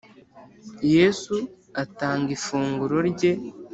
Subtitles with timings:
[0.95, 1.35] Yesu
[1.83, 3.43] atanga ifunguro ryera